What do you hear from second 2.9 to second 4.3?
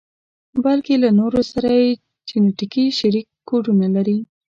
شريک کوډونه لري.